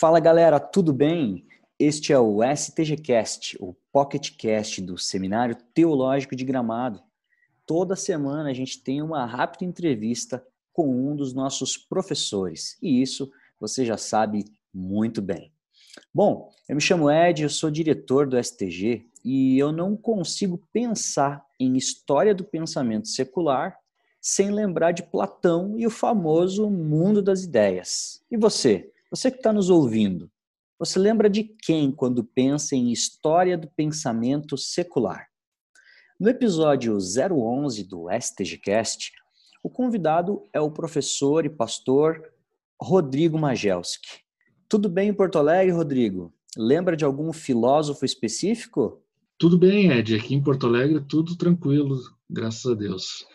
[0.00, 1.44] Fala galera, tudo bem?
[1.78, 7.02] Este é o STGcast, o PocketCast do Seminário Teológico de Gramado.
[7.66, 10.42] Toda semana a gente tem uma rápida entrevista
[10.72, 15.52] com um dos nossos professores, e isso você já sabe muito bem.
[16.14, 21.44] Bom, eu me chamo Ed, eu sou diretor do STG e eu não consigo pensar
[21.58, 23.76] em história do pensamento secular
[24.18, 28.24] sem lembrar de Platão e o famoso mundo das ideias.
[28.30, 28.90] E você?
[29.10, 30.30] Você que está nos ouvindo,
[30.78, 35.26] você lembra de quem quando pensa em história do pensamento secular?
[36.18, 39.10] No episódio 011 do STGcast,
[39.64, 42.22] o convidado é o professor e pastor
[42.80, 44.20] Rodrigo Magelski.
[44.68, 46.32] Tudo bem em Porto Alegre, Rodrigo?
[46.56, 49.02] Lembra de algum filósofo específico?
[49.36, 50.14] Tudo bem, Ed.
[50.14, 51.98] Aqui em Porto Alegre, tudo tranquilo,
[52.30, 53.26] graças a Deus.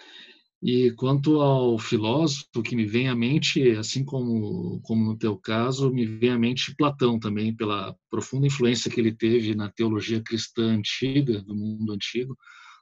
[0.64, 5.92] E quanto ao filósofo que me vem à mente, assim como, como no teu caso,
[5.92, 10.74] me vem à mente Platão também, pela profunda influência que ele teve na teologia cristã
[10.74, 12.36] antiga, do mundo antigo.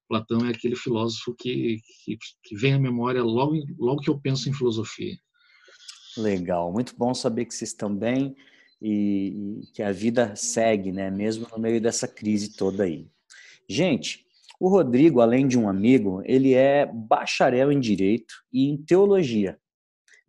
[0.08, 4.50] Platão é aquele filósofo que, que, que vem à memória logo, logo que eu penso
[4.50, 5.18] em filosofia.
[6.16, 8.36] Legal, muito bom saber que vocês estão bem
[8.82, 11.10] e, e que a vida segue, né?
[11.10, 13.08] Mesmo no meio dessa crise toda aí.
[13.68, 14.23] Gente,
[14.64, 19.60] o Rodrigo, além de um amigo, ele é bacharel em Direito e em Teologia,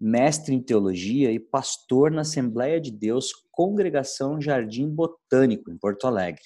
[0.01, 6.43] mestre em Teologia e pastor na Assembleia de Deus Congregação Jardim Botânico, em Porto Alegre.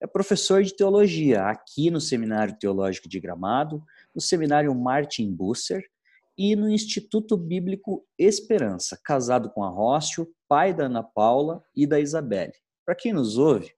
[0.00, 5.84] É professor de Teologia aqui no Seminário Teológico de Gramado, no Seminário Martin Busser
[6.36, 12.00] e no Instituto Bíblico Esperança, casado com a Rócio, pai da Ana Paula e da
[12.00, 12.52] Isabelle.
[12.84, 13.72] Para quem nos ouve,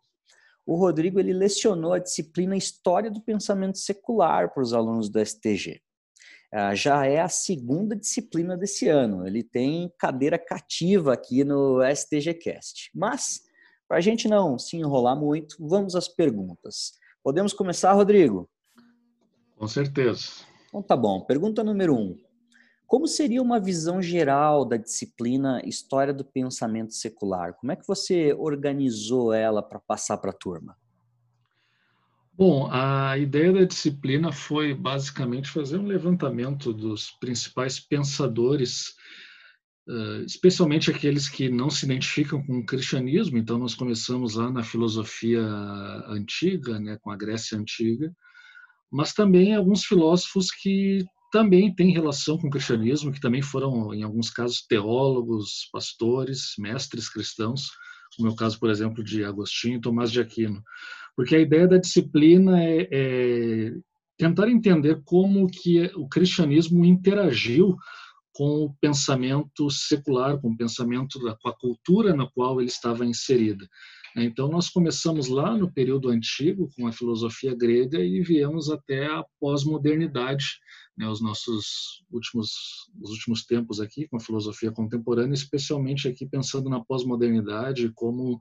[0.67, 5.81] o Rodrigo ele lecionou a disciplina História do Pensamento Secular para os alunos do STG.
[6.53, 9.27] Ah, já é a segunda disciplina desse ano.
[9.27, 12.91] Ele tem cadeira cativa aqui no STGcast.
[12.95, 13.41] Mas,
[13.89, 16.93] para a gente não se enrolar muito, vamos às perguntas.
[17.25, 18.49] Podemos começar, Rodrigo?
[19.57, 20.45] Com certeza.
[20.69, 21.23] Então tá bom.
[21.23, 22.17] Pergunta número um.
[22.87, 27.55] Como seria uma visão geral da disciplina História do Pensamento Secular?
[27.55, 30.77] Como é que você organizou ela para passar para a turma?
[32.37, 38.95] Bom, a ideia da disciplina foi basicamente fazer um levantamento dos principais pensadores,
[40.27, 43.39] especialmente aqueles que não se identificam com o cristianismo.
[43.39, 45.43] Então, nós começamos lá na filosofia
[46.09, 48.13] antiga, né, com a Grécia Antiga,
[48.91, 54.05] mas também alguns filósofos que também tem relação com o cristianismo, que também foram, em
[54.05, 57.71] alguns casos, teólogos, pastores, mestres cristãos,
[58.17, 60.63] como é o caso, por exemplo, de Agostinho e Tomás de Aquino.
[61.17, 63.73] Porque a ideia da disciplina é, é
[64.17, 67.77] tentar entender como que o cristianismo interagiu
[68.33, 73.69] com o pensamento secular, com o pensamento, com a cultura na qual ele estava inserida.
[74.17, 79.25] Então, nós começamos lá no período antigo, com a filosofia grega, e viemos até a
[79.41, 80.45] pós-modernidade,
[80.97, 86.71] né, os nossos últimos, os últimos tempos aqui, com a filosofia contemporânea, especialmente aqui pensando
[86.71, 88.39] na pós-modernidade, como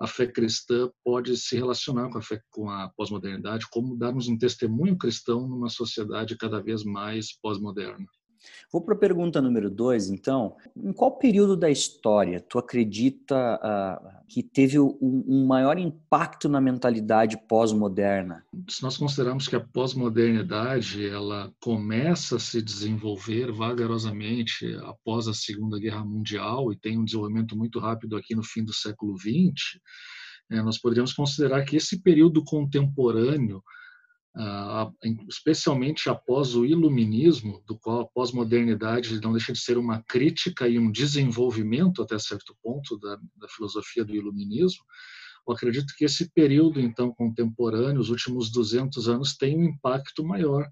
[0.00, 4.36] a fé cristã pode se relacionar com a, fé, com a pós-modernidade, como darmos um
[4.36, 8.06] testemunho cristão numa sociedade cada vez mais pós-moderna.
[8.72, 10.56] Vou para a pergunta número dois, então.
[10.76, 16.60] Em qual período da história tu acredita uh, que teve um, um, maior impacto na
[16.60, 18.44] mentalidade pós-moderna?
[18.68, 25.78] Se nós considerarmos que a pós-modernidade ela começa a se desenvolver vagarosamente após a Segunda
[25.78, 29.78] Guerra Mundial e tem um desenvolvimento muito rápido aqui no fim do século XX,
[30.50, 33.62] é, nós poderíamos considerar que esse período contemporâneo
[35.28, 40.78] especialmente após o iluminismo, do qual a pós-modernidade não deixa de ser uma crítica e
[40.78, 44.82] um desenvolvimento até certo ponto da, da filosofia do iluminismo,
[45.46, 50.68] eu acredito que esse período então contemporâneo, os últimos 200 anos, tem um impacto maior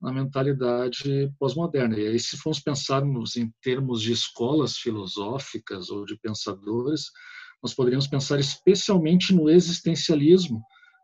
[0.00, 1.98] na mentalidade pós-moderna.
[1.98, 7.10] E aí, se formos pensarmos em termos de escolas filosóficas ou de pensadores,
[7.62, 10.62] nós poderíamos pensar especialmente no existencialismo,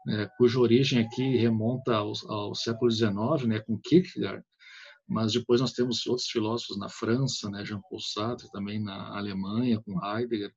[0.08, 3.12] né, cuja origem aqui remonta ao, ao século XIX,
[3.46, 4.42] né, com Kierkegaard,
[5.06, 10.02] mas depois nós temos outros filósofos na França, né, Jean-Paul Sartre, também na Alemanha, com
[10.02, 10.50] Heidegger.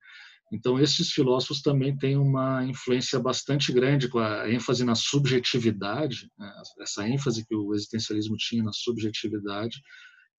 [0.53, 6.53] Então, esses filósofos também têm uma influência bastante grande, com a ênfase na subjetividade, né,
[6.79, 9.81] essa ênfase que o existencialismo tinha na subjetividade,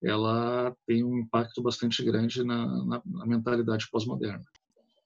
[0.02, 4.44] ela tem um impacto bastante grande na, na, na mentalidade pós-moderna.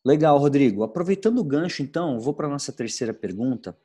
[0.06, 0.84] Legal, Rodrigo.
[0.84, 3.76] Aproveitando o gancho, então, vou para a nossa terceira pergunta.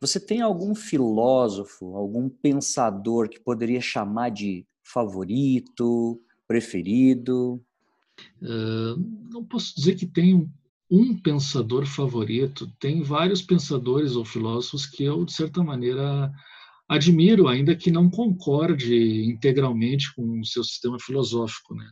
[0.00, 6.18] Você tem algum filósofo, algum pensador que poderia chamar de favorito,
[6.48, 7.62] preferido?
[8.40, 8.96] Uh,
[9.30, 10.50] não posso dizer que tenho
[10.90, 12.72] um pensador favorito.
[12.80, 16.32] Tem vários pensadores ou filósofos que eu, de certa maneira,
[16.88, 21.74] admiro, ainda que não concorde integralmente com o seu sistema filosófico.
[21.74, 21.86] Né?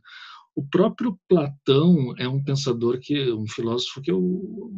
[0.57, 4.21] O próprio Platão é um pensador que, um filósofo que eu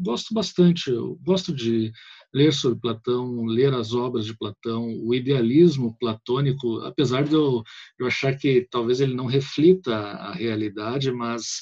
[0.03, 0.89] gosto bastante.
[0.91, 1.93] Eu gosto de
[2.33, 7.63] ler sobre Platão, ler as obras de Platão, o idealismo platônico, apesar de eu,
[7.99, 11.61] eu achar que talvez ele não reflita a realidade, mas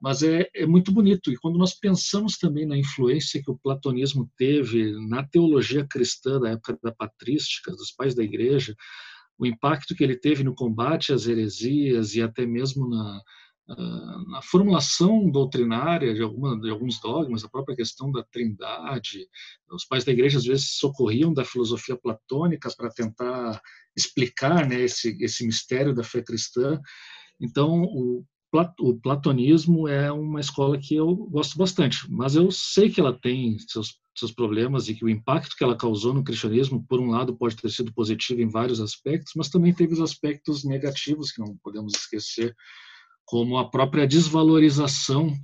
[0.00, 1.32] mas é, é, muito bonito.
[1.32, 6.50] E quando nós pensamos também na influência que o platonismo teve na teologia cristã da
[6.50, 8.76] época da patrística, dos pais da igreja,
[9.38, 13.20] o impacto que ele teve no combate às heresias e até mesmo na,
[13.68, 19.26] na formulação doutrinária de, alguma, de alguns dogmas, a própria questão da trindade.
[19.70, 23.60] Os pais da igreja às vezes socorriam da filosofia platônica para tentar
[23.96, 26.80] explicar né, esse, esse mistério da fé cristã.
[27.40, 28.24] Então, o
[28.80, 33.58] o platonismo é uma escola que eu gosto bastante, mas eu sei que ela tem
[33.58, 37.36] seus, seus problemas e que o impacto que ela causou no cristianismo, por um lado,
[37.36, 41.56] pode ter sido positivo em vários aspectos, mas também teve os aspectos negativos que não
[41.62, 42.54] podemos esquecer,
[43.26, 45.34] como a própria desvalorização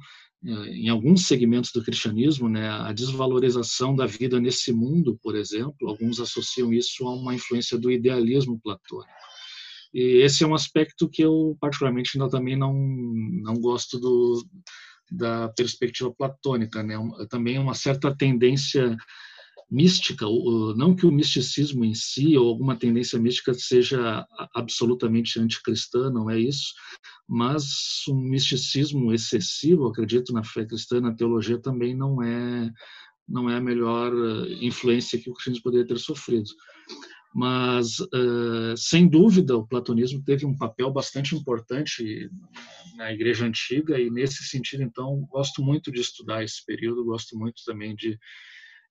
[0.44, 5.88] eh, em alguns segmentos do cristianismo, né, a desvalorização da vida nesse mundo, por exemplo,
[5.88, 9.12] alguns associam isso a uma influência do idealismo platônico.
[9.93, 14.43] E esse é um aspecto que eu particularmente ainda também não não gosto do
[15.11, 16.96] da perspectiva platônica, né?
[17.29, 18.96] Também uma certa tendência
[19.73, 20.27] mística,
[20.77, 26.39] não que o misticismo em si ou alguma tendência mística seja absolutamente anticristã, não é
[26.39, 26.75] isso,
[27.27, 27.65] mas
[28.07, 32.71] um misticismo excessivo, acredito na fé cristã, na teologia também não é
[33.27, 36.51] não é a melhor eh, influência que o cristianismo poderia ter sofrido.
[37.35, 42.29] Mas, uh, sem dúvida, o platonismo teve um papel bastante importante
[42.97, 47.63] na Igreja Antiga, e nesse sentido, então, gosto muito de estudar esse período, gosto muito
[47.65, 48.19] também de,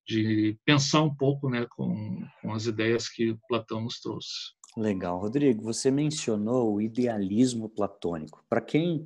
[0.05, 4.53] de pensar um pouco né, com, com as ideias que Platão nos trouxe.
[4.75, 5.19] Legal.
[5.19, 8.43] Rodrigo, você mencionou o idealismo platônico.
[8.49, 9.05] Para quem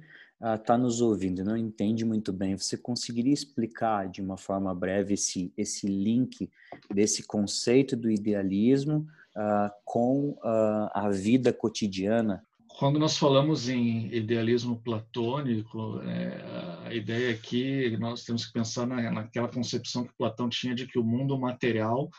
[0.55, 4.73] está uh, nos ouvindo e não entende muito bem, você conseguiria explicar de uma forma
[4.75, 6.49] breve esse, esse link
[6.93, 12.45] desse conceito do idealismo uh, com uh, a vida cotidiana?
[12.77, 16.43] Quando nós falamos em idealismo platônico, é,
[16.95, 21.03] ideia é nós temos que pensar na, naquela concepção que Platão tinha de que o
[21.03, 22.09] mundo material,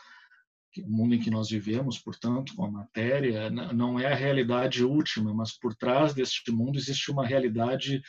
[0.77, 5.33] o mundo em que nós vivemos, portanto, com a matéria, não é a realidade última,
[5.33, 8.01] mas por trás deste mundo existe uma realidade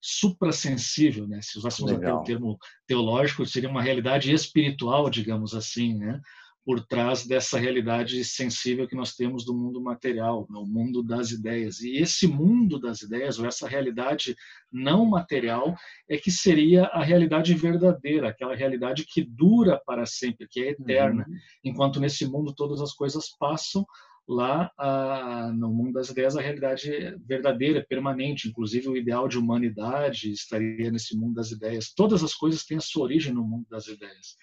[0.00, 1.40] suprassensível, né?
[1.40, 6.20] Se usássemos até o termo teológico, seria uma realidade espiritual, digamos assim, né?
[6.64, 11.80] Por trás dessa realidade sensível que nós temos do mundo material, no mundo das ideias.
[11.80, 14.36] E esse mundo das ideias, ou essa realidade
[14.70, 15.74] não material,
[16.08, 21.26] é que seria a realidade verdadeira, aquela realidade que dura para sempre, que é eterna.
[21.28, 21.36] Uhum.
[21.64, 23.84] Enquanto nesse mundo todas as coisas passam,
[24.28, 30.30] lá a, no mundo das ideias a realidade verdadeira, permanente, inclusive o ideal de humanidade
[30.30, 31.92] estaria nesse mundo das ideias.
[31.92, 34.36] Todas as coisas têm a sua origem no mundo das ideias.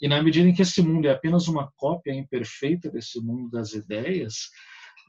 [0.00, 3.72] E na medida em que esse mundo é apenas uma cópia imperfeita desse mundo das
[3.72, 4.48] ideias,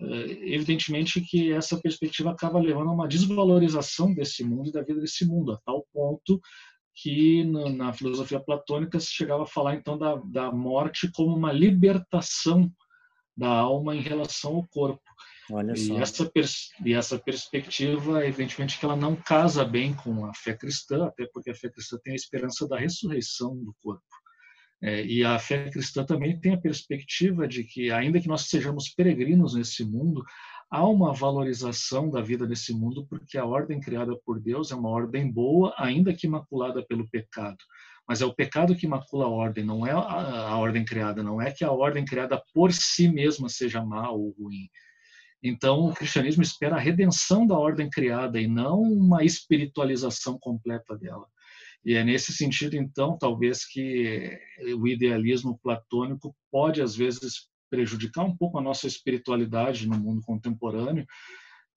[0.02, 5.00] eh, evidentemente que essa perspectiva acaba levando a uma desvalorização desse mundo e da vida
[5.00, 6.40] desse mundo, a tal ponto
[7.02, 12.70] que na filosofia platônica se chegava a falar então da, da morte como uma libertação
[13.38, 15.02] da alma em relação ao corpo.
[15.52, 15.94] Olha só.
[15.94, 16.32] E essa,
[16.86, 21.50] e essa perspectiva, evidentemente, que ela não casa bem com a fé cristã, até porque
[21.50, 24.04] a fé cristã tem a esperança da ressurreição do corpo.
[24.82, 28.90] É, e a fé cristã também tem a perspectiva de que, ainda que nós sejamos
[28.90, 30.24] peregrinos nesse mundo,
[30.72, 34.90] há uma valorização da vida nesse mundo, porque a ordem criada por Deus é uma
[34.90, 37.58] ordem boa, ainda que maculada pelo pecado.
[38.08, 41.42] Mas é o pecado que macula a ordem, não é a, a ordem criada, não
[41.42, 44.70] é que a ordem criada por si mesma seja má ou ruim.
[45.42, 51.28] Então, o cristianismo espera a redenção da ordem criada e não uma espiritualização completa dela.
[51.86, 54.38] E é nesse sentido, então, talvez que
[54.78, 61.06] o idealismo platônico pode, às vezes, prejudicar um pouco a nossa espiritualidade no mundo contemporâneo,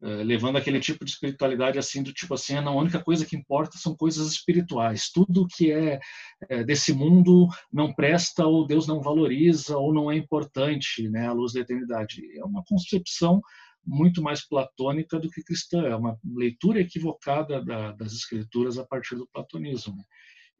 [0.03, 3.79] eh, levando aquele tipo de espiritualidade assim do tipo assim, a única coisa que importa
[3.79, 5.11] são coisas espirituais.
[5.13, 6.01] Tudo que é,
[6.49, 11.33] é desse mundo não presta ou Deus não valoriza ou não é importante, né, à
[11.33, 12.21] luz da eternidade.
[12.37, 13.41] É uma concepção
[13.85, 15.83] muito mais platônica do que cristã.
[15.83, 19.97] É uma leitura equivocada da, das escrituras a partir do platonismo.
[19.97, 20.03] Né?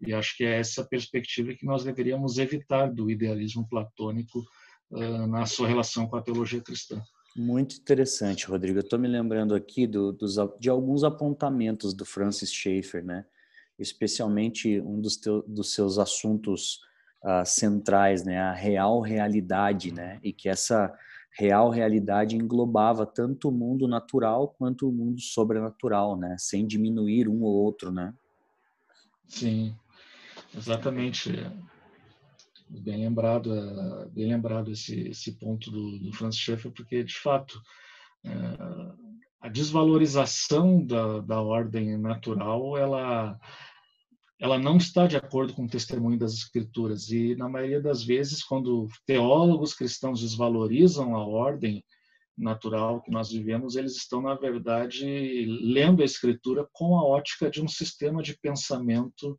[0.09, 4.45] E acho que é essa perspectiva que nós deveríamos evitar do idealismo platônico
[4.91, 7.01] uh, na sua relação com a teologia cristã.
[7.37, 8.79] Muito interessante, Rodrigo.
[8.79, 13.25] Eu estou me lembrando aqui do, dos, de alguns apontamentos do Francis Schaeffer, né?
[13.79, 16.81] especialmente um dos, teu, dos seus assuntos
[17.25, 20.93] uh, centrais, né, a real realidade, né, e que essa
[21.39, 27.43] real realidade englobava tanto o mundo natural quanto o mundo sobrenatural, né, sem diminuir um
[27.43, 28.15] ou outro, né.
[29.27, 29.75] Sim,
[30.55, 31.33] exatamente.
[32.69, 33.51] Bem lembrado,
[34.13, 37.61] bem lembrado esse, esse ponto do, do Francis Schaeffer, porque de fato
[38.25, 38.31] é,
[39.41, 43.39] a desvalorização da, da ordem natural, ela
[44.43, 47.09] ela não está de acordo com o testemunho das escrituras.
[47.11, 51.85] E na maioria das vezes quando teólogos cristãos desvalorizam a ordem
[52.37, 57.63] natural que nós vivemos eles estão na verdade lendo a escritura com a ótica de
[57.63, 59.39] um sistema de pensamento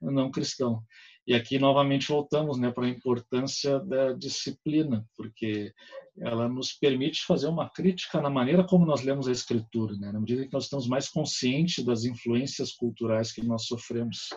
[0.00, 0.82] não cristão
[1.26, 5.72] e aqui novamente voltamos né para a importância da disciplina porque
[6.20, 10.12] ela nos permite fazer uma crítica na maneira como nós lemos a escritura, né?
[10.12, 14.28] na medida que nós estamos mais conscientes das influências culturais que nós sofremos.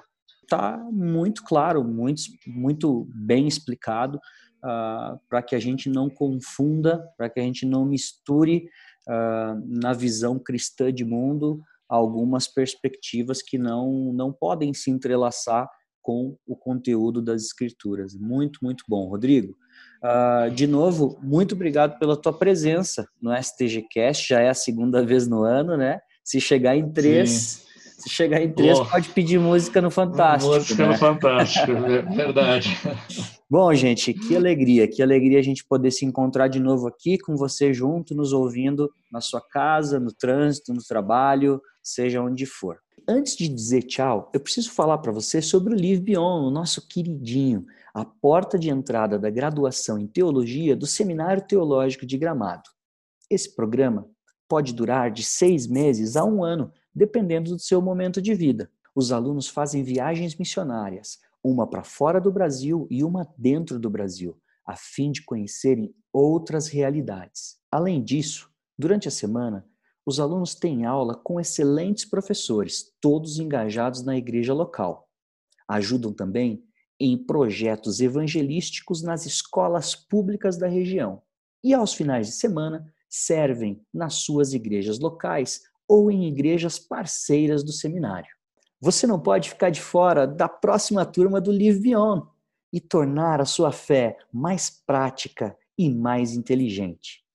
[0.44, 4.18] Está muito claro, muito, muito bem explicado,
[4.64, 8.70] uh, para que a gente não confunda, para que a gente não misture
[9.08, 15.68] uh, na visão cristã de mundo algumas perspectivas que não, não podem se entrelaçar
[16.06, 18.16] com o conteúdo das escrituras.
[18.16, 19.10] Muito, muito bom.
[19.10, 19.58] Rodrigo,
[20.04, 24.30] Uh, de novo, muito obrigado pela tua presença no STGcast.
[24.30, 26.00] Já é a segunda vez no ano, né?
[26.24, 27.65] Se chegar em três, Sim.
[28.06, 28.86] Se chegar em três, oh.
[28.86, 30.54] pode pedir música no Fantástico.
[30.54, 30.90] Música né?
[30.92, 32.78] no Fantástico, é verdade.
[33.50, 37.36] Bom, gente, que alegria, que alegria a gente poder se encontrar de novo aqui com
[37.36, 42.78] você junto, nos ouvindo na sua casa, no trânsito, no trabalho, seja onde for.
[43.08, 46.88] Antes de dizer tchau, eu preciso falar para você sobre o Live Beyond, o nosso
[46.88, 52.70] queridinho a porta de entrada da graduação em teologia do Seminário Teológico de Gramado.
[53.32, 54.06] Esse programa
[54.50, 58.72] pode durar de seis meses a um ano, dependendo do seu momento de vida.
[58.96, 64.40] Os alunos fazem viagens missionárias, uma para fora do Brasil e uma dentro do Brasil,
[64.66, 67.58] a fim de conhecerem outras realidades.
[67.70, 68.50] Além disso,
[68.80, 69.68] durante a semana,
[70.06, 75.10] os alunos têm aula com excelentes professores, todos engajados na igreja local.
[75.68, 76.64] Ajudam também
[77.00, 81.22] em projetos evangelísticos nas escolas públicas da região
[81.64, 87.72] e, aos finais de semana, servem nas suas igrejas locais ou em igrejas parceiras do
[87.72, 88.30] seminário.
[88.82, 92.28] Você não pode ficar de fora da próxima turma do Live Beyond
[92.72, 97.26] e tornar a sua fé mais prática e mais inteligente.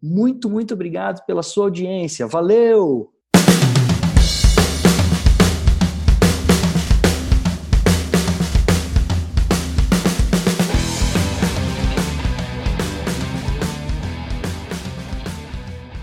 [0.07, 2.27] Muito, muito obrigado pela sua audiência.
[2.27, 3.16] Valeu!